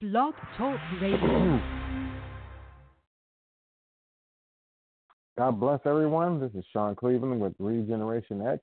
[0.00, 1.60] Blog Talk Radio.
[5.36, 6.38] God bless everyone.
[6.38, 8.60] This is Sean Cleveland with Regeneration X.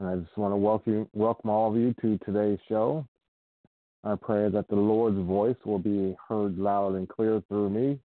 [0.00, 3.06] And I just want to welcome, welcome all of you to today's show.
[4.02, 8.00] I pray that the Lord's voice will be heard loud and clear through me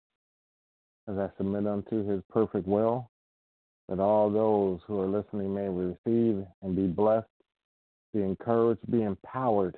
[1.07, 3.09] as I submit unto his perfect will,
[3.87, 7.29] that all those who are listening may receive and be blessed,
[8.13, 9.77] be encouraged, be empowered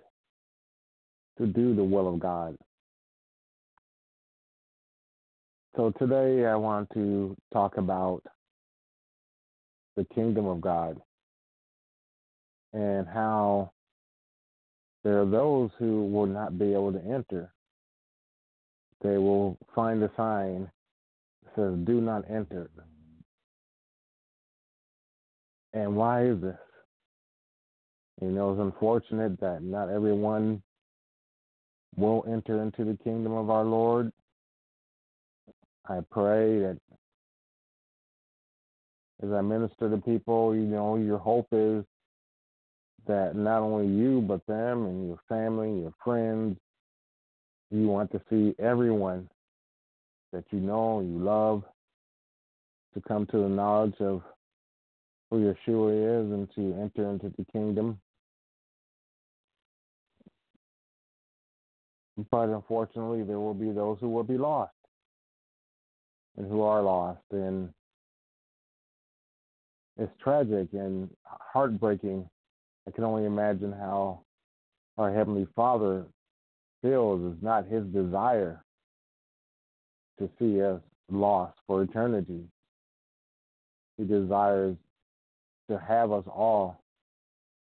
[1.37, 2.55] to do the will of God.
[5.75, 8.21] So today I want to talk about
[9.95, 10.99] the kingdom of God
[12.73, 13.71] and how
[15.03, 17.51] there are those who will not be able to enter.
[19.01, 20.71] They will find a sign
[21.43, 22.69] that says, Do not enter.
[25.73, 26.55] And why is this?
[28.21, 30.61] You know, it's unfortunate that not everyone
[31.97, 34.11] will enter into the kingdom of our Lord.
[35.87, 36.77] I pray that
[39.21, 41.83] as I minister to people, you know, your hope is
[43.07, 46.57] that not only you, but them and your family, your friends,
[47.69, 49.29] you want to see everyone
[50.31, 51.63] that you know, you love,
[52.93, 54.21] to come to the knowledge of
[55.29, 57.99] who Yeshua is and to enter into the kingdom.
[62.29, 64.73] But unfortunately, there will be those who will be lost
[66.37, 67.21] and who are lost.
[67.31, 67.69] And
[69.97, 72.27] it's tragic and heartbreaking.
[72.87, 74.21] I can only imagine how
[74.97, 76.05] our Heavenly Father
[76.81, 77.33] feels.
[77.33, 78.63] It's not His desire
[80.19, 82.43] to see us lost for eternity.
[83.97, 84.75] He desires
[85.69, 86.79] to have us all,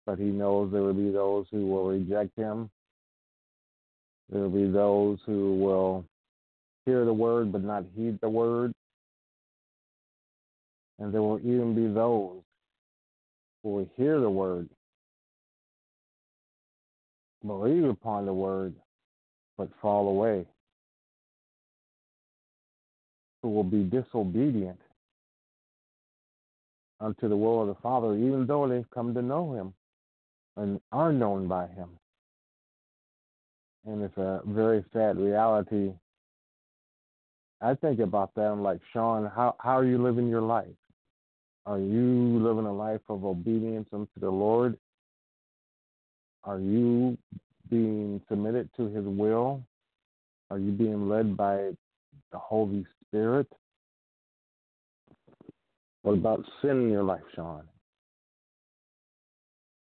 [0.04, 2.68] but He knows there will be those who will reject Him
[4.30, 6.04] there will be those who will
[6.84, 8.72] hear the word but not heed the word.
[10.98, 12.40] And there will even be those
[13.62, 14.68] who will hear the word,
[17.44, 18.74] believe upon the word,
[19.58, 20.46] but fall away,
[23.42, 24.80] who will be disobedient
[27.00, 29.74] unto the will of the Father, even though they've come to know Him
[30.56, 31.90] and are known by Him
[33.86, 35.92] and it's a very sad reality.
[37.60, 38.42] I think about that.
[38.42, 40.66] I'm like, Sean, how how are you living your life?
[41.64, 44.76] Are you living a life of obedience unto the Lord?
[46.44, 47.16] Are you
[47.70, 49.62] being submitted to His will?
[50.50, 51.72] Are you being led by
[52.30, 53.48] the Holy Spirit?
[56.02, 57.64] What about sin in your life, Sean?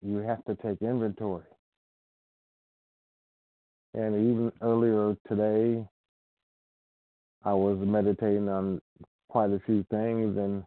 [0.00, 1.44] You have to take inventory.
[3.94, 5.86] And even earlier today,
[7.44, 8.80] I was meditating on
[9.28, 10.64] quite a few things, and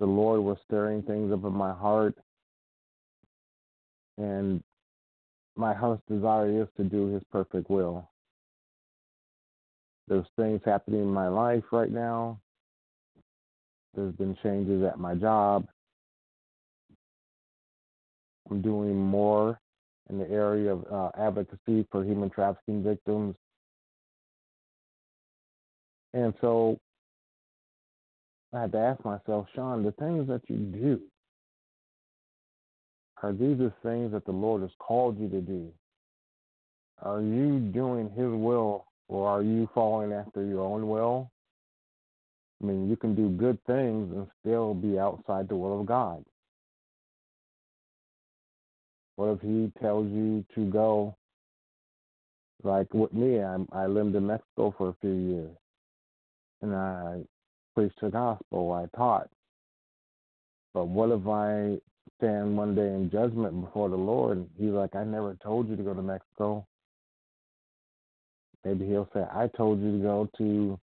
[0.00, 2.16] the Lord was stirring things up in my heart.
[4.16, 4.62] And
[5.56, 8.08] my heart's desire is to do His perfect will.
[10.08, 12.40] There's things happening in my life right now.
[13.94, 15.66] There's been changes at my job.
[18.50, 19.60] I'm doing more
[20.12, 23.34] in the area of uh, advocacy for human trafficking victims.
[26.14, 26.78] And so
[28.52, 31.00] I had to ask myself, Sean, the things that you do,
[33.22, 35.68] are these the things that the Lord has called you to do?
[37.02, 41.30] Are you doing His will or are you following after your own will?
[42.62, 46.24] I mean, you can do good things and still be outside the will of God.
[49.16, 51.16] What if he tells you to go?
[52.62, 55.56] Like with me, I, I lived in Mexico for a few years,
[56.62, 57.22] and I
[57.74, 58.72] preached the gospel.
[58.72, 59.28] I taught.
[60.72, 61.78] But what if I
[62.18, 64.38] stand one day in judgment before the Lord?
[64.38, 66.66] And he's like, I never told you to go to Mexico.
[68.64, 70.78] Maybe he'll say, I told you to go to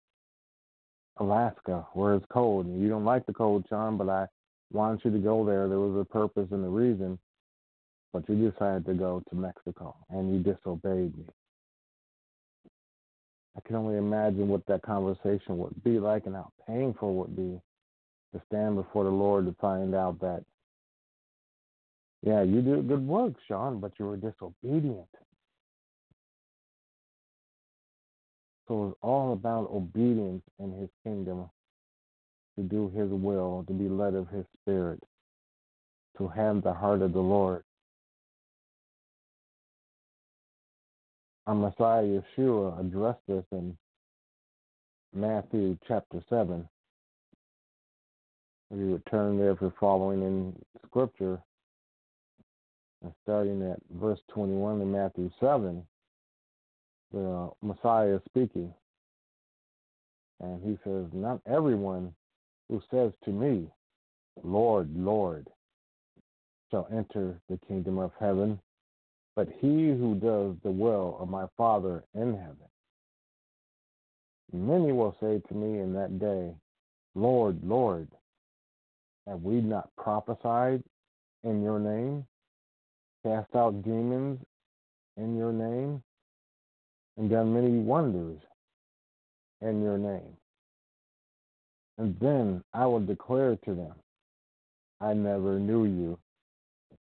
[1.18, 2.66] Alaska where it's cold.
[2.66, 4.26] And you don't like the cold, Sean, but I
[4.74, 5.70] wanted you to go there.
[5.70, 7.20] There was a purpose and a reason
[8.14, 11.26] but you decided to go to Mexico and you disobeyed me.
[13.56, 17.36] I can only imagine what that conversation would be like and how painful it would
[17.36, 17.60] be
[18.34, 20.44] to stand before the Lord to find out that,
[22.22, 25.08] yeah, you did good work, Sean, but you were disobedient.
[28.68, 31.50] So it's all about obedience in his kingdom,
[32.58, 35.02] to do his will, to be led of his spirit,
[36.18, 37.64] to have the heart of the Lord.
[41.48, 43.76] Our Messiah Yeshua addressed this in
[45.16, 46.68] Matthew chapter 7.
[48.70, 50.54] If you would turn there for following in
[50.86, 51.42] Scripture,
[53.02, 55.84] and starting at verse 21 in Matthew 7,
[57.14, 58.74] the Messiah is speaking.
[60.42, 62.14] And he says, Not everyone
[62.68, 63.70] who says to me,
[64.44, 65.48] Lord, Lord,
[66.70, 68.60] shall enter the kingdom of heaven,
[69.38, 72.58] but he who does the will of my Father in heaven.
[74.52, 76.56] Many will say to me in that day,
[77.14, 78.08] Lord, Lord,
[79.28, 80.82] have we not prophesied
[81.44, 82.26] in your name,
[83.24, 84.40] cast out demons
[85.18, 86.02] in your name,
[87.18, 88.40] and done many wonders
[89.62, 90.36] in your name?
[92.00, 93.94] And then I will declare to them,
[95.00, 96.18] I never knew you.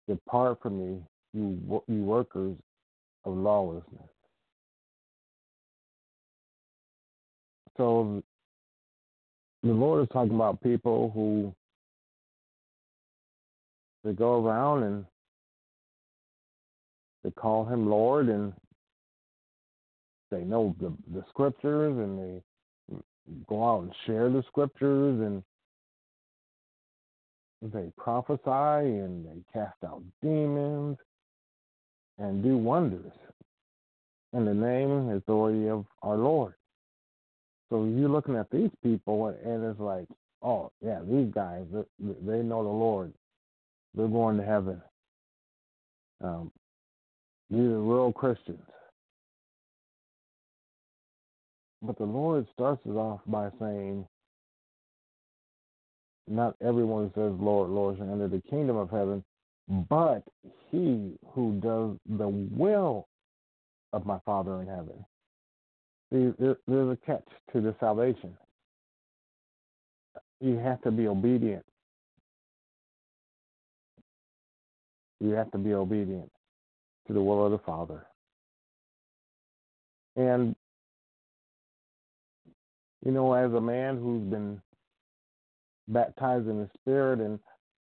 [0.09, 1.03] Depart from me,
[1.35, 2.57] you, you workers
[3.25, 4.09] of lawlessness.
[7.77, 8.23] So
[9.63, 11.55] the Lord is talking about people who
[14.05, 15.05] they go around and
[17.25, 18.53] they call him Lord and
[20.31, 22.97] they know the, the scriptures and they
[23.49, 25.43] go out and share the scriptures and
[27.73, 30.99] they prophesy and they cast out demons
[32.19, 33.13] and do wonders
[34.33, 36.55] in the name and authority of our Lord.
[37.71, 40.07] So you're looking at these people and it's like,
[40.43, 41.65] oh yeah, these guys
[41.99, 43.13] they know the Lord.
[43.95, 44.83] They're going to heaven.
[46.23, 46.51] Um,
[47.51, 48.59] these are real Christians.
[51.83, 54.07] But the Lord starts it off by saying,
[56.27, 59.23] not everyone says, Lord, Lord, shall enter the kingdom of heaven,
[59.71, 59.89] Mm.
[59.89, 60.23] but
[60.71, 63.09] he who does the will
[63.93, 65.05] of my Father in heaven.
[66.13, 68.37] See, there's a catch to the salvation.
[70.41, 71.65] You have to be obedient.
[75.21, 76.31] You have to be obedient
[77.07, 78.07] to the will of the Father.
[80.17, 80.55] And,
[83.05, 84.61] you know, as a man who's been
[85.89, 87.39] baptized in the Spirit and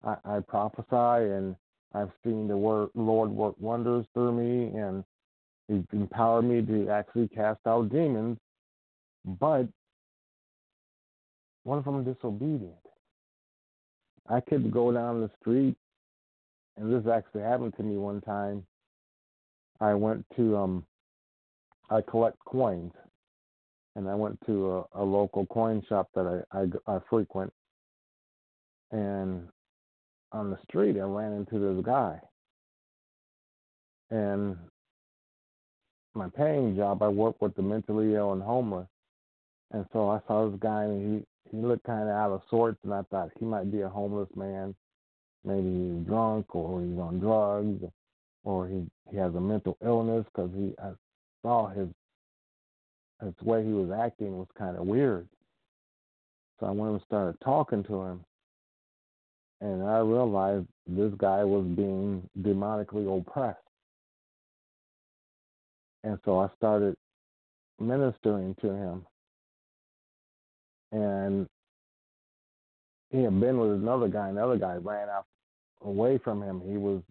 [0.04, 0.86] I, I prophesy
[1.32, 1.56] and
[1.92, 5.04] I've seen the word, Lord work wonders through me and
[5.70, 8.38] He's empowered me to actually cast out demons.
[9.24, 9.68] But
[11.62, 12.74] what if I'm disobedient?
[14.28, 15.76] I could go down the street,
[16.76, 18.66] and this actually happened to me one time.
[19.80, 20.84] I went to um,
[21.88, 22.92] I collect coins,
[23.94, 27.52] and I went to a, a local coin shop that I, I, I frequent,
[28.90, 29.46] and
[30.32, 32.20] on the street I ran into this guy,
[34.10, 34.56] and
[36.14, 38.88] my paying job I worked with the mentally ill and homeless,
[39.72, 42.78] and so I saw this guy and he he looked kind of out of sorts,
[42.84, 44.74] and I thought he might be a homeless man,
[45.44, 47.82] maybe he's drunk or he's on drugs,
[48.44, 50.92] or he he has a mental illness because he I
[51.42, 51.88] saw his
[53.22, 55.28] his way he was acting was kind of weird.
[56.58, 58.24] So I went and started talking to him,
[59.60, 63.58] and I realized this guy was being demonically oppressed.
[66.02, 66.94] And so I started
[67.78, 69.06] ministering to him.
[70.92, 71.46] And
[73.10, 75.26] he had been with another guy, another guy ran out
[75.82, 76.62] away from him.
[76.66, 77.02] He was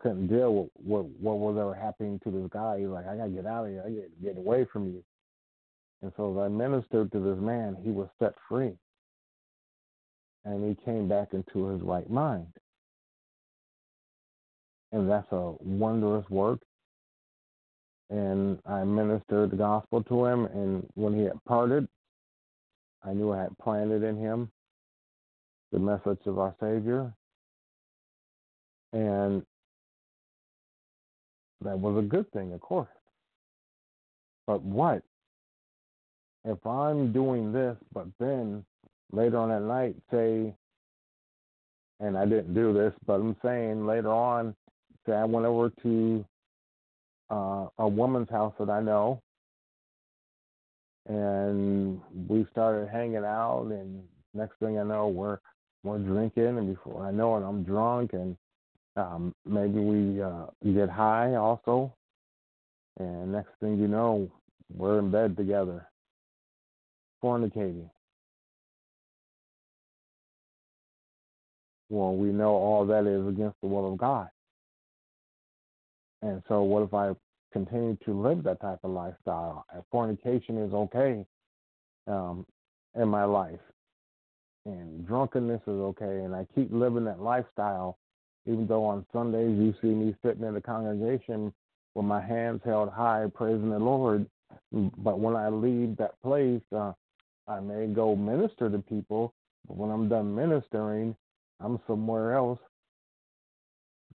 [0.00, 2.80] couldn't deal with what what was ever happening to this guy.
[2.80, 3.82] He's like, I gotta get out of here.
[3.84, 5.02] I gotta get away from you.
[6.02, 8.76] And so as I ministered to this man, he was set free
[10.46, 12.46] and he came back into his right mind.
[14.92, 16.60] And that's a wondrous work.
[18.08, 21.88] And I ministered the gospel to him, and when he had parted,
[23.04, 24.50] I knew I had planted in him
[25.72, 27.12] the message of our Savior.
[28.92, 29.42] And
[31.62, 32.88] that was a good thing, of course.
[34.46, 35.02] But what
[36.44, 38.64] if I'm doing this, but then
[39.12, 40.54] later on at night say,
[42.00, 44.54] and I didn't do this, but I'm saying later on,
[45.06, 46.24] say I went over to
[47.30, 49.20] uh, a woman's house that I know,
[51.08, 54.02] and we started hanging out, and
[54.34, 55.38] next thing I know, we're
[55.84, 58.36] we're drinking, and before I know it, I'm drunk, and
[58.96, 61.94] um, maybe we uh, get high also,
[62.98, 64.28] and next thing you know,
[64.74, 65.86] we're in bed together,
[67.22, 67.88] fornicating.
[71.88, 74.28] Well, we know all that is against the will of God.
[76.22, 77.12] And so, what if I
[77.56, 79.64] continue to live that type of lifestyle.
[79.90, 81.24] Fornication is okay
[82.06, 82.44] um,
[82.94, 83.60] in my life,
[84.66, 87.98] and drunkenness is okay, and I keep living that lifestyle.
[88.46, 91.52] Even though on Sundays you see me sitting in the congregation
[91.94, 94.26] with my hands held high, praising the Lord,
[94.70, 96.92] but when I leave that place, uh,
[97.48, 99.32] I may go minister to people,
[99.66, 101.16] but when I'm done ministering,
[101.60, 102.58] I'm somewhere else,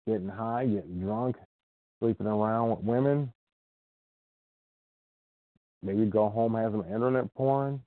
[0.06, 1.36] getting high, getting drunk,
[2.00, 3.32] sleeping around with women.
[5.82, 7.80] Maybe go home, have some internet porn.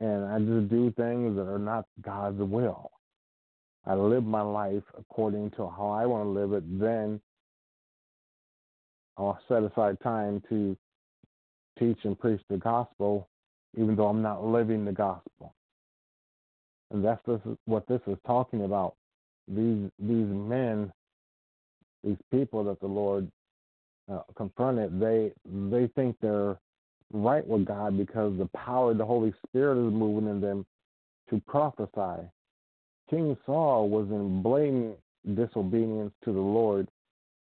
[0.00, 2.90] And I just do things that are not God's will.
[3.86, 6.80] I live my life according to how I want to live it.
[6.80, 7.20] Then
[9.16, 10.76] I'll set aside time to
[11.78, 13.28] teach and preach the gospel,
[13.76, 15.54] even though I'm not living the gospel.
[16.92, 18.94] And that's this, what this is talking about.
[19.48, 20.92] These these men,
[22.04, 23.28] these people that the Lord
[24.12, 26.56] uh, confronted, they they think they're
[27.12, 30.66] right with God because the power of the Holy Spirit is moving in them
[31.30, 32.28] to prophesy.
[33.10, 34.96] King Saul was in blatant
[35.34, 36.88] disobedience to the Lord,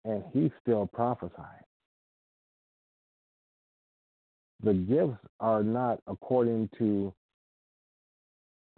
[0.06, 1.64] and he still prophesied.
[4.64, 7.14] The gifts are not according to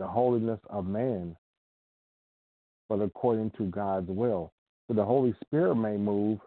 [0.04, 1.34] the holiness of man,
[2.90, 4.52] but according to God's will.
[4.88, 6.40] So the Holy Spirit may move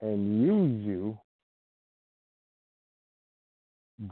[0.00, 1.18] and use you,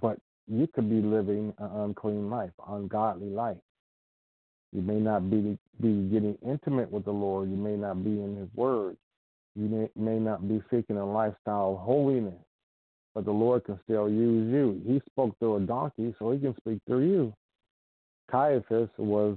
[0.02, 3.57] but you could be living an unclean life, ungodly life.
[4.73, 7.49] You may not be be getting intimate with the Lord.
[7.49, 8.97] You may not be in His Word.
[9.54, 12.43] You may, may not be seeking a lifestyle of holiness,
[13.14, 14.83] but the Lord can still use you.
[14.85, 17.35] He spoke through a donkey, so He can speak through you.
[18.35, 19.37] Caiaphas was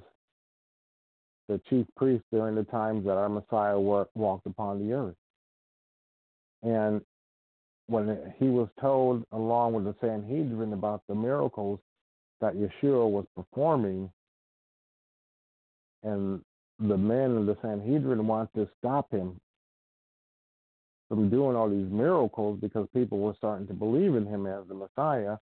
[1.48, 5.16] the chief priest during the times that our Messiah walked upon the earth.
[6.64, 7.02] And
[7.86, 11.80] when he was told, along with the Sanhedrin, about the miracles
[12.42, 14.10] that Yeshua was performing,
[16.02, 16.42] and
[16.80, 19.40] the men of the Sanhedrin wanted to stop him
[21.08, 24.74] from doing all these miracles because people were starting to believe in him as the
[24.74, 25.38] Messiah,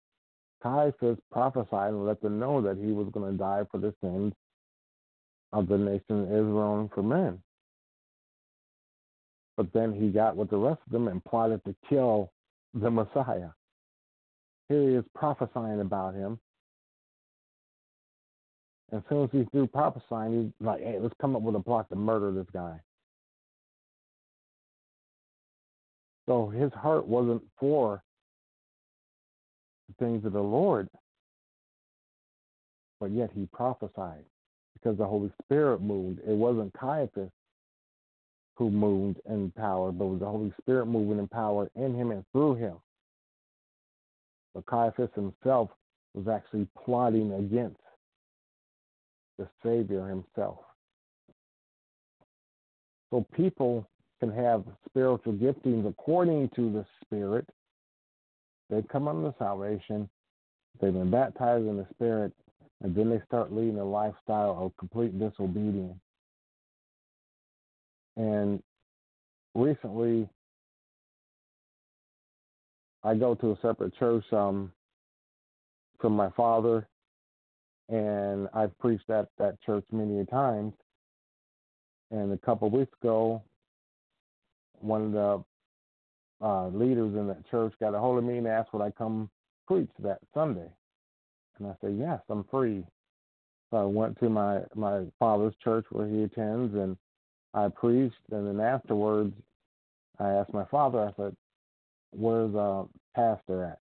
[0.65, 4.33] Caiaphas prophesied and let them know that he was going to die for the sins
[5.53, 7.39] of the nation of Israel and for men.
[9.57, 12.31] But then he got with the rest of them and plotted to kill
[12.73, 13.49] the Messiah.
[14.67, 16.39] Here he is prophesying about him.
[18.91, 21.87] As soon as he's through prophesying, he's like, hey, let's come up with a plot
[21.89, 22.79] to murder this guy.
[26.27, 28.01] So his heart wasn't for
[29.99, 30.89] things of the Lord,
[32.99, 34.25] but yet he prophesied
[34.73, 36.19] because the Holy Spirit moved.
[36.27, 37.31] It wasn't Caiaphas
[38.55, 42.23] who moved in power, but was the Holy Spirit moving in power in him and
[42.31, 42.75] through him.
[44.53, 45.69] But Caiaphas himself
[46.13, 47.79] was actually plotting against
[49.37, 50.59] the Savior himself.
[53.11, 53.87] So people
[54.19, 57.47] can have spiritual giftings according to the Spirit.
[58.69, 60.09] They come under salvation,
[60.81, 62.33] they've been baptized in the Spirit,
[62.81, 65.99] and then they start leading a lifestyle of complete disobedience.
[68.17, 68.61] And
[69.53, 70.27] recently,
[73.03, 74.71] I go to a separate church um,
[75.99, 76.87] from my father,
[77.89, 80.73] and I've preached at that church many times.
[82.11, 83.43] And a couple of weeks ago,
[84.79, 85.43] one of the
[86.41, 89.29] uh, leaders in that church got a hold of me and asked would I come
[89.67, 90.69] preach that Sunday.
[91.57, 92.83] And I said, Yes, I'm free.
[93.71, 96.97] So I went to my, my father's church where he attends and
[97.53, 99.33] I preached and then afterwards
[100.19, 101.35] I asked my father, I said,
[102.11, 102.83] Where's uh
[103.15, 103.79] pastor at?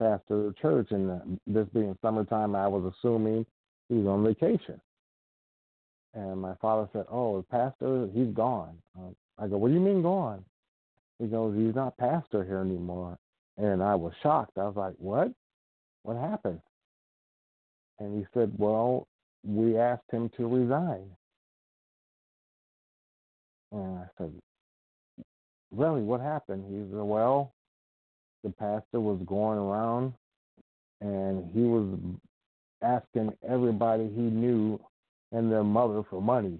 [0.00, 3.46] Pastor of the church and uh, this being summertime I was assuming
[3.88, 4.80] he was on vacation.
[6.14, 8.76] And my father said, Oh, the pastor, he's gone.
[9.38, 10.44] I go, What do you mean gone?
[11.18, 13.18] He goes, He's not pastor here anymore.
[13.56, 14.56] And I was shocked.
[14.56, 15.32] I was like, What?
[16.02, 16.60] What happened?
[17.98, 19.06] And he said, Well,
[19.44, 21.10] we asked him to resign.
[23.72, 24.32] And I said,
[25.70, 26.64] Really, what happened?
[26.68, 27.52] He said, Well,
[28.44, 30.14] the pastor was going around
[31.00, 31.98] and he was
[32.82, 34.80] asking everybody he knew
[35.32, 36.58] and their mother for money.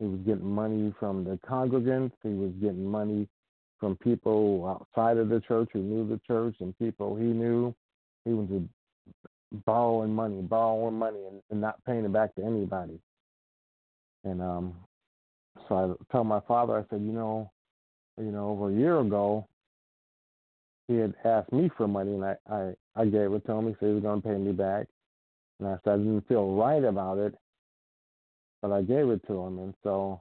[0.00, 2.12] He was getting money from the congregants.
[2.22, 3.28] He was getting money
[3.78, 7.74] from people outside of the church who knew the church and people he knew.
[8.24, 8.48] He was
[9.66, 12.98] borrowing money, borrowing money, and, and not paying it back to anybody.
[14.24, 14.74] And um,
[15.68, 17.50] so I told my father, I said, you know,
[18.18, 19.46] you know, over a year ago,
[20.88, 23.68] he had asked me for money, and I I, I gave it to him.
[23.68, 24.86] He said he was going to pay me back,
[25.58, 27.34] and I said I didn't feel right about it,
[28.62, 30.20] but I gave it to him, and so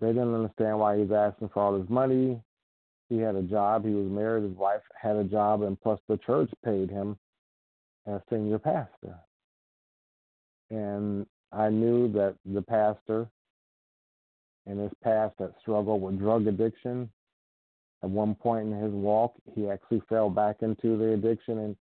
[0.00, 2.40] they didn't understand why he was asking for all his money.
[3.08, 3.84] He had a job.
[3.84, 4.44] He was married.
[4.44, 7.18] His wife had a job, and plus the church paid him
[8.06, 9.16] as senior pastor.
[10.70, 13.28] And I knew that the pastor
[14.66, 17.10] in his past had struggled with drug addiction.
[18.02, 21.76] At one point in his walk, he actually fell back into the addiction and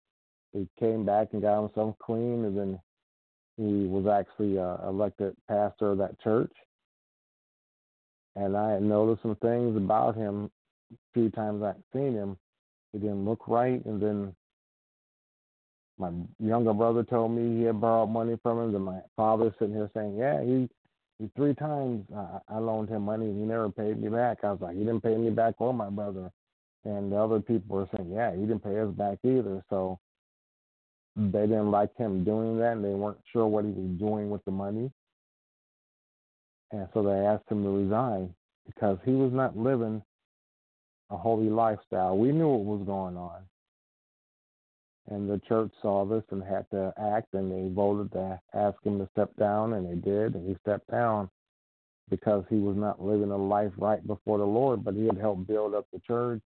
[0.53, 2.45] he came back and got himself clean.
[2.45, 2.81] And then
[3.57, 6.53] he was actually uh, elected pastor of that church.
[8.37, 10.51] And I had noticed some things about him
[10.93, 12.37] a few times I'd seen him.
[12.93, 13.85] He didn't look right.
[13.85, 14.35] And then
[15.99, 18.75] my younger brother told me he had borrowed money from him.
[18.75, 20.69] And my father sitting here saying, "Yeah, he,
[21.19, 24.51] he three times uh, I loaned him money and he never paid me back." I
[24.51, 26.31] was like, "He didn't pay me back or my brother."
[26.85, 30.01] And the other people were saying, "Yeah, he didn't pay us back either." So
[31.17, 34.45] they didn't like him doing that, and they weren't sure what he was doing with
[34.45, 34.91] the money.
[36.73, 38.35] And so they asked him to resign
[38.67, 40.03] because he was not living
[41.11, 42.19] a holy lifestyle.
[42.19, 43.43] We knew what was going on
[45.11, 48.99] and the church saw this and had to act, and they voted to ask him
[48.99, 51.29] to step down, and they did, and he stepped down
[52.11, 55.47] because he was not living a life right before the Lord, but he had helped
[55.47, 56.41] build up the church.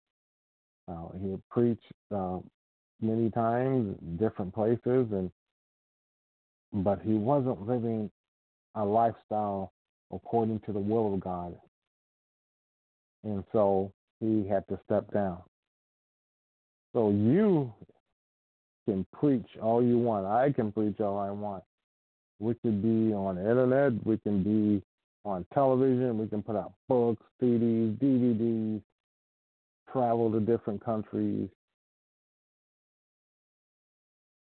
[0.87, 2.37] Uh, he had preached uh,
[3.01, 5.31] many times, different places, and
[6.73, 8.09] but he wasn't living
[8.75, 9.71] a lifestyle
[10.11, 11.55] according to the will of God,
[13.23, 15.39] and so he had to step down.
[16.93, 17.73] So you,
[18.85, 20.25] can preach all you want.
[20.25, 21.63] I can preach all I want.
[22.39, 23.93] We could be on the internet.
[24.05, 24.83] We can be
[25.23, 26.17] on television.
[26.17, 28.81] We can put out books, CDs, DVDs,
[29.91, 31.49] travel to different countries,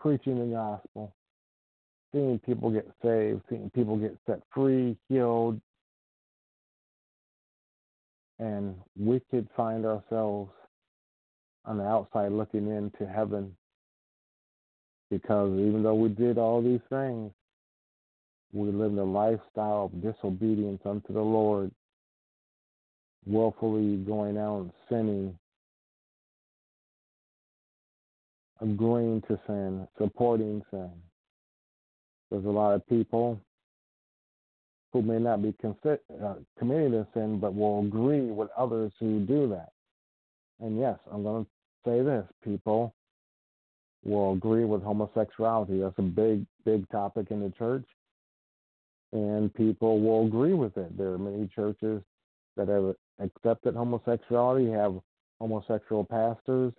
[0.01, 1.13] preaching the gospel,
[2.13, 5.59] seeing people get saved, seeing people get set free, healed.
[8.39, 10.51] And we could find ourselves
[11.65, 13.55] on the outside looking into heaven
[15.11, 17.31] because even though we did all these things,
[18.53, 21.69] we lived a lifestyle of disobedience unto the Lord,
[23.25, 25.37] willfully going out and sinning,
[28.61, 30.91] agreeing to sin, supporting sin.
[32.29, 33.39] There's a lot of people
[34.93, 39.47] who may not be uh, committing a sin, but will agree with others who do
[39.49, 39.71] that.
[40.59, 41.49] And yes, I'm going to
[41.85, 42.93] say this people
[44.03, 45.79] will agree with homosexuality.
[45.79, 47.85] That's a big, big topic in the church,
[49.13, 50.97] and people will agree with it.
[50.97, 52.01] There are many churches
[52.57, 54.95] that have accepted homosexuality, have
[55.39, 56.73] homosexual pastors,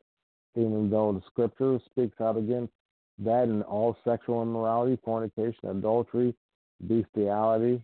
[0.57, 2.73] even though the scripture speaks out against
[3.19, 6.35] that and all sexual immorality, fornication, adultery,
[6.87, 7.83] bestiality.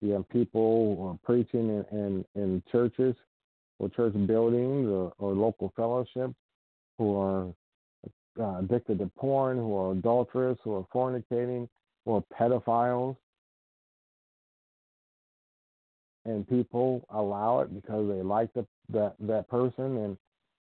[0.00, 3.16] You have people preaching in, in, in churches
[3.78, 6.34] or church buildings or, or local fellowships
[6.98, 7.46] who are
[8.38, 11.68] uh, addicted to porn, who are adulterous, who are fornicating,
[12.04, 13.16] who are pedophiles.
[16.24, 20.16] And people allow it because they like the, that that person, and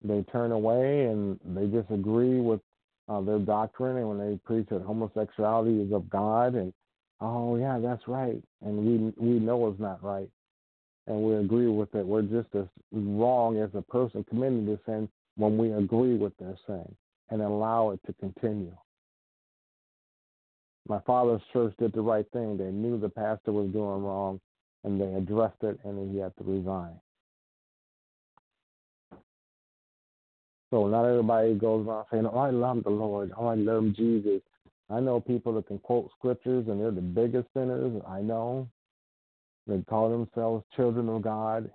[0.04, 2.62] they turn away and they disagree with
[3.08, 3.98] uh, their doctrine.
[3.98, 6.74] And when they preach that homosexuality is of God, and
[7.22, 10.30] oh yeah, that's right, and we we know it's not right,
[11.08, 12.06] and we agree with it.
[12.06, 16.56] We're just as wrong as a person committing the sin when we agree with their
[16.68, 16.96] sin
[17.30, 18.76] and allow it to continue.
[20.88, 22.58] My father's church did the right thing.
[22.58, 24.42] They knew the pastor was doing wrong
[24.84, 27.00] and they addressed it and he had to resign.
[30.72, 33.32] So not everybody goes around saying, Oh, I love the Lord.
[33.38, 34.42] Oh, I love Jesus.
[34.90, 38.02] I know people that can quote scriptures and they're the biggest sinners.
[38.08, 38.68] I know.
[39.68, 41.70] They call themselves children of God.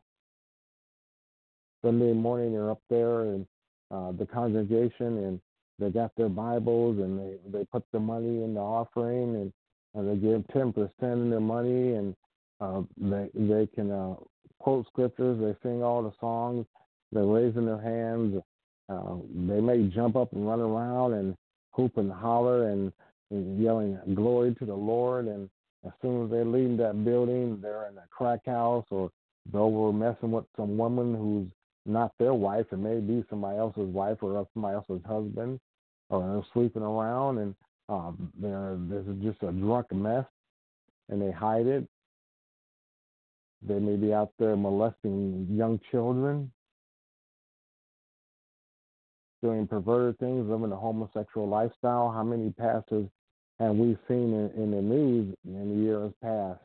[1.85, 3.47] Sunday morning they're up there and
[3.91, 5.41] uh, the congregation and
[5.79, 9.53] they got their Bibles and they, they put the money in the offering and,
[9.95, 12.17] and they give 10% of their money and
[12.61, 14.15] uh, they, they can uh,
[14.59, 16.65] quote scriptures, they sing all the songs,
[17.13, 18.43] they're raising their hands.
[18.89, 21.35] Uh, they may jump up and run around and
[21.73, 22.93] hoop and holler and,
[23.31, 25.27] and yelling glory to the Lord.
[25.27, 25.49] And
[25.87, 29.11] as soon as they leave that building, they're in a crack house or
[29.53, 31.49] they were messing with some woman who's
[31.87, 32.67] not their wife.
[32.73, 35.61] It may be somebody else's wife or somebody else's husband,
[36.09, 37.55] or they're sleeping around and
[37.89, 40.25] um, they're, this is just a drunk mess,
[41.11, 41.87] and they hide it.
[43.67, 46.51] They may be out there molesting young children,
[49.45, 52.11] doing perverted things, living a homosexual lifestyle.
[52.11, 53.07] How many pastors
[53.61, 56.61] have we seen in, in the news in the years past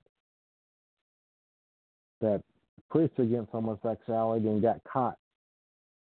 [2.22, 2.42] that
[2.90, 5.18] preached against homosexuality and got caught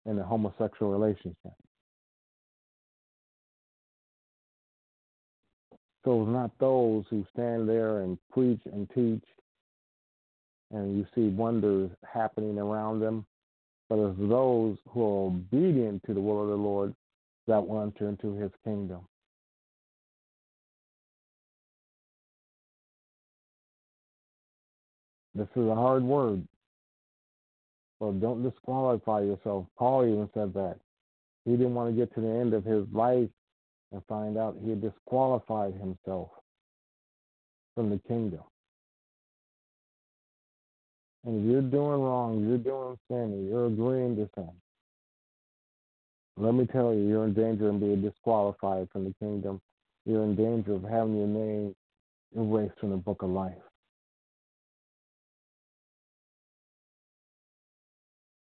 [0.06, 1.54] in a homosexual relationship?
[6.06, 9.24] So it's not those who stand there and preach and teach
[10.72, 13.26] and you see wonders happening around them,
[13.90, 16.94] but it's those who are obedient to the will of the Lord
[17.48, 19.02] that will enter into his kingdom.
[25.34, 26.46] This is a hard word.
[28.00, 29.68] So don't disqualify yourself.
[29.78, 30.78] Paul even said that.
[31.46, 33.30] He didn't want to get to the end of his life
[33.92, 36.30] and find out he had disqualified himself
[37.76, 38.42] from the kingdom.
[41.26, 44.52] And you're doing wrong, you're doing sin, you're agreeing to sin,
[46.40, 49.60] let me tell you, you're in danger of being disqualified from the kingdom.
[50.06, 51.76] You're in danger of having your name
[52.36, 53.54] erased from the book of life.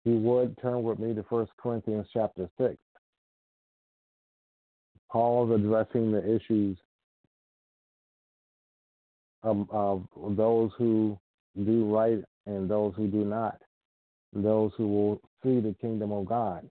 [0.05, 2.77] If you would turn with me to 1 Corinthians chapter 6.
[5.11, 6.77] Paul's addressing the issues
[9.43, 10.05] of, of
[10.37, 11.19] those who
[11.65, 13.61] do right and those who do not,
[14.33, 16.69] those who will see the kingdom of God.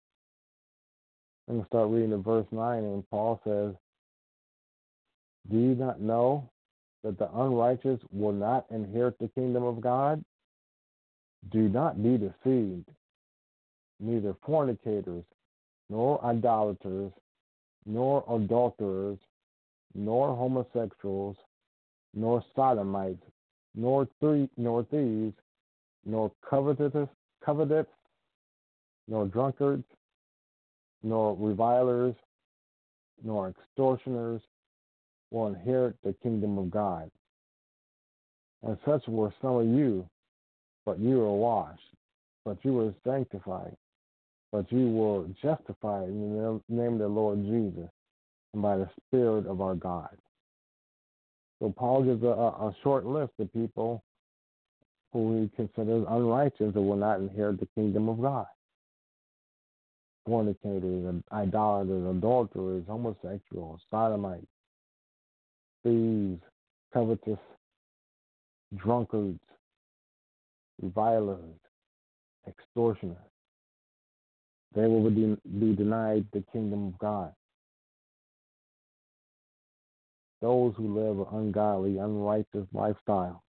[1.47, 3.73] I'm going to start reading the verse 9, and Paul says,
[5.49, 6.49] Do you not know
[7.03, 10.23] that the unrighteous will not inherit the kingdom of God?
[11.51, 12.89] Do not be deceived.
[13.99, 15.23] Neither fornicators,
[15.89, 17.11] nor idolaters,
[17.85, 19.19] nor adulterers,
[19.93, 21.37] nor homosexuals,
[22.13, 23.23] nor sodomites,
[23.75, 25.35] nor, th- nor thieves,
[26.05, 27.09] nor covetous,
[27.43, 27.87] covetous,
[29.07, 29.83] nor drunkards,
[31.03, 32.15] nor revilers,
[33.23, 34.41] nor extortioners
[35.31, 37.09] will inherit the kingdom of God.
[38.63, 40.07] And such were some of you,
[40.85, 41.81] but you were washed,
[42.43, 43.75] but you were sanctified,
[44.51, 47.89] but you were justified in the name of the Lord Jesus
[48.53, 50.15] and by the Spirit of our God.
[51.59, 54.03] So Paul gives a, a short list of people
[55.15, 58.47] who he considers unrighteous and will not inherit the kingdom of God.
[60.27, 64.45] Fornicators, idolaters, adulterers, homosexuals, sodomites,
[65.85, 66.41] thieves,
[66.93, 67.39] covetous,
[68.75, 69.39] drunkards,
[70.81, 71.39] revilers,
[72.45, 73.15] extortioners.
[74.75, 75.37] They will be,
[75.75, 77.33] denied the kingdom of God.
[80.41, 83.44] Those who live an ungodly, unrighteous lifestyle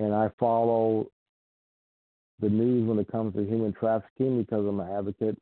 [0.00, 1.06] and I follow
[2.40, 5.36] the news when it comes to human trafficking because I'm an advocate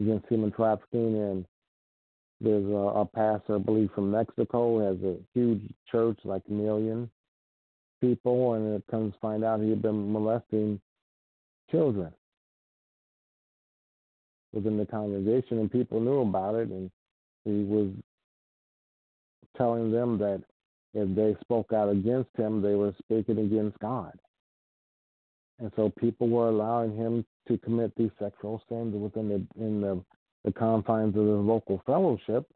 [0.00, 1.16] against human trafficking.
[1.16, 1.46] And
[2.40, 7.08] there's a, a pastor, I believe, from Mexico, has a huge church, like a million
[8.00, 10.80] people, and it comes to find out he had been molesting
[11.70, 12.12] children
[14.52, 16.90] within the congregation, and people knew about it, and
[17.44, 17.88] he was
[19.56, 20.42] telling them that
[20.94, 24.12] if they spoke out against him, they were speaking against God.
[25.58, 30.02] And so people were allowing him to commit these sexual sins within the in the,
[30.44, 32.46] the confines of the local fellowship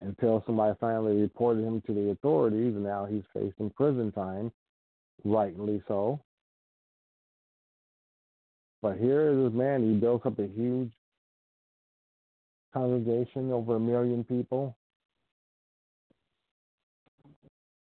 [0.00, 4.50] until somebody finally reported him to the authorities and now he's facing prison time,
[5.24, 6.20] rightly so.
[8.82, 10.90] But here is this man, he built up a huge
[12.74, 14.76] congregation, over a million people.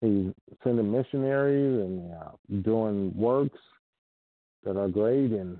[0.01, 0.31] He's
[0.63, 3.57] sending missionaries and uh, doing works
[4.63, 5.59] that are great and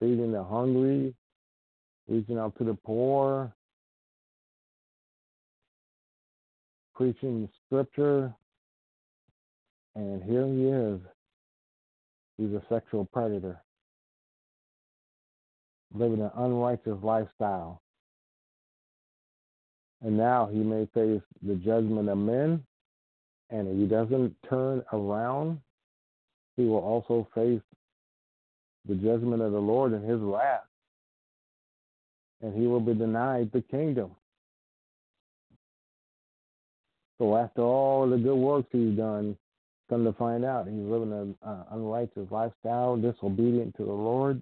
[0.00, 1.14] feeding the hungry,
[2.08, 3.52] reaching out to the poor,
[6.94, 8.32] preaching scripture.
[9.94, 11.00] And here he is.
[12.38, 13.60] He's a sexual predator,
[15.92, 17.82] living an unrighteous lifestyle.
[20.00, 22.64] And now he may face the judgment of men
[23.50, 25.60] and if he doesn't turn around,
[26.56, 27.60] he will also face
[28.86, 30.64] the judgment of the Lord and his wrath.
[32.42, 34.12] And he will be denied the kingdom.
[37.18, 39.36] So after all the good works he's done,
[39.90, 44.40] come to find out he's living an uh, unrighteous lifestyle, disobedient to the Lord.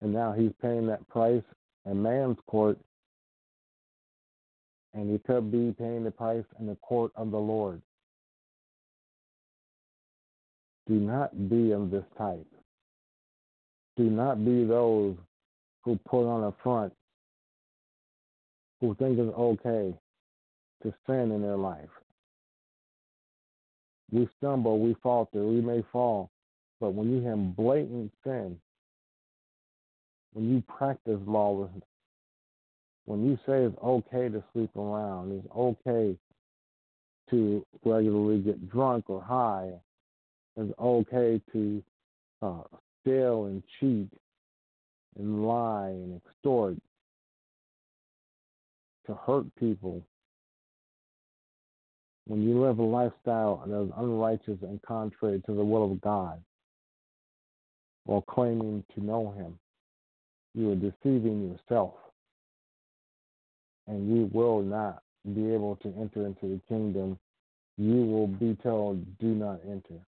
[0.00, 1.42] And now he's paying that price
[1.86, 2.78] in man's court
[4.94, 7.80] and you could be paying the price in the court of the Lord.
[10.86, 12.46] Do not be of this type.
[13.96, 15.16] Do not be those
[15.82, 16.92] who put on a front,
[18.80, 19.94] who think it's okay
[20.82, 21.90] to sin in their life.
[24.10, 26.30] We stumble, we falter, we may fall,
[26.80, 28.58] but when you have blatant sin,
[30.32, 31.82] when you practice lawlessness,
[33.08, 36.14] when you say it's okay to sleep around, it's okay
[37.30, 39.70] to regularly get drunk or high,
[40.58, 41.82] it's okay to
[42.42, 42.60] uh,
[43.00, 44.10] steal and cheat
[45.18, 46.76] and lie and extort,
[49.06, 50.02] to hurt people.
[52.26, 56.42] When you live a lifestyle that is unrighteous and contrary to the will of God,
[58.04, 59.58] while claiming to know Him,
[60.54, 61.94] you are deceiving yourself.
[63.88, 65.02] And you will not
[65.34, 67.18] be able to enter into the kingdom.
[67.76, 70.00] You will be told, do not enter.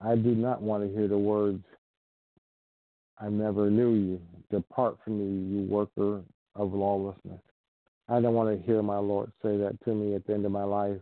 [0.00, 1.64] I do not want to hear the words,
[3.18, 4.20] I never knew you.
[4.50, 6.22] Depart from me, you worker
[6.54, 7.40] of lawlessness.
[8.08, 10.52] I don't want to hear my Lord say that to me at the end of
[10.52, 11.00] my life.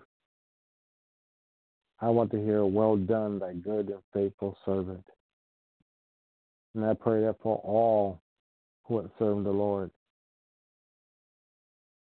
[2.01, 5.05] I want to hear, Well done, thy good and faithful servant.
[6.75, 8.21] And I pray that for all
[8.85, 9.91] who have served the Lord,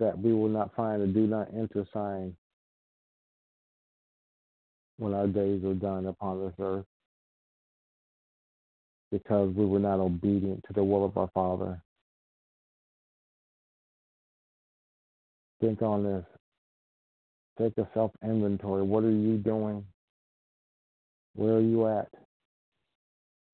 [0.00, 2.34] that we will not find a do not enter sign
[4.98, 6.86] when our days are done upon this earth
[9.12, 11.80] because we were not obedient to the will of our Father.
[15.60, 16.24] Think on this.
[17.58, 18.82] Take a self inventory.
[18.82, 19.84] What are you doing?
[21.34, 22.08] Where are you at?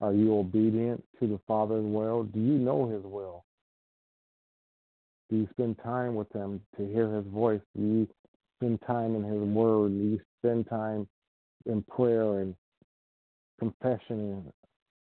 [0.01, 2.25] Are you obedient to the Father's will?
[2.25, 3.46] Do you know His will?
[5.31, 7.61] Do you spend time with Him to hear His voice?
[7.77, 8.09] Do you
[8.59, 9.91] spend time in His Word?
[9.91, 11.09] Do you spend time
[11.67, 12.55] in prayer and
[13.59, 14.53] confession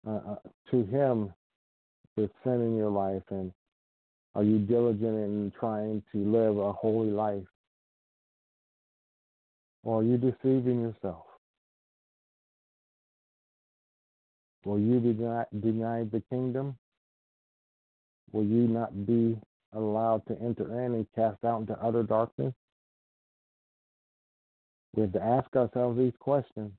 [0.07, 0.37] uh, uh,
[0.70, 1.33] to Him
[2.16, 3.23] with sin in your life?
[3.31, 3.53] And
[4.35, 7.44] are you diligent in trying to live a holy life?
[9.83, 11.25] Or are you deceiving yourself?
[14.64, 16.77] Will you deny, deny the kingdom?
[18.33, 19.38] Will you not be
[19.72, 22.54] allowed to enter in and cast out into utter darkness?
[24.94, 26.72] We have to ask ourselves these questions.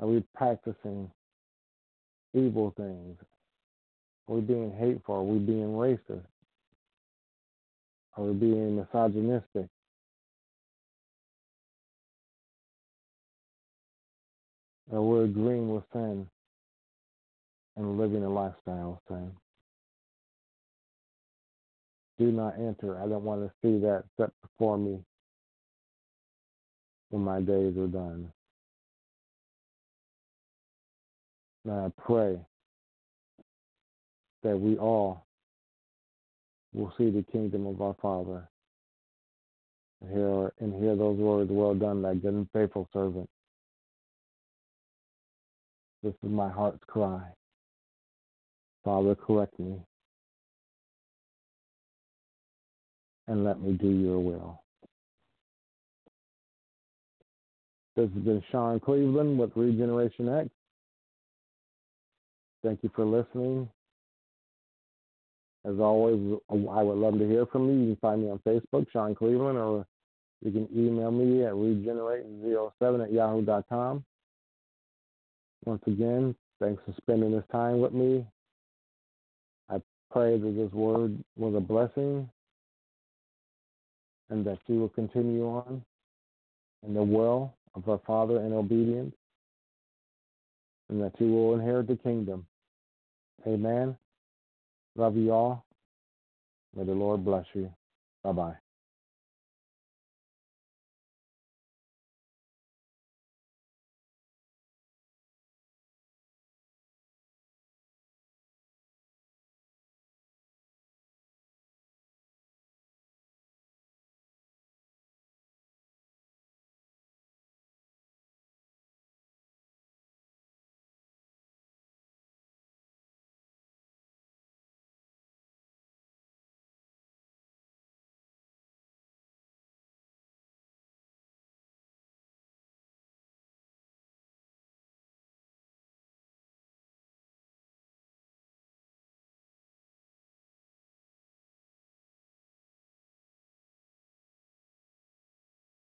[0.00, 1.10] Are we practicing
[2.34, 3.16] evil things?
[4.28, 5.16] Are we being hateful?
[5.16, 6.24] Are we being racist?
[8.16, 9.66] Are we being misogynistic?
[14.92, 16.26] Are we agreeing with sin
[17.76, 19.30] and living a lifestyle of sin?
[22.20, 23.00] Do not enter.
[23.02, 24.98] I don't want to see that set before me
[27.08, 28.30] when my days are done.
[31.64, 32.38] And I pray
[34.42, 35.24] that we all
[36.74, 38.46] will see the kingdom of our Father
[40.02, 43.30] and hear, and hear those words, well done, thy good and faithful servant.
[46.02, 47.22] This is my heart's cry.
[48.84, 49.80] Father, correct me
[53.30, 54.60] and let me do your will.
[57.94, 60.48] This has been Sean Cleveland with Regeneration X.
[62.64, 63.68] Thank you for listening.
[65.64, 67.74] As always, I would love to hear from you.
[67.74, 69.86] You can find me on Facebook, Sean Cleveland, or
[70.42, 74.04] you can email me at regenerate07 at yahoo.com.
[75.66, 78.26] Once again, thanks for spending this time with me.
[79.68, 82.28] I pray that this word was a blessing
[84.30, 85.82] and that you will continue on
[86.86, 89.14] in the will of our Father in obedience
[90.88, 92.46] and that you will inherit the kingdom.
[93.46, 93.96] Amen.
[94.96, 95.64] Love you all.
[96.76, 97.70] May the Lord bless you.
[98.22, 98.69] Bye bye.